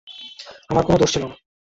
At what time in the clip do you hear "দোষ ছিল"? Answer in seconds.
0.97-1.23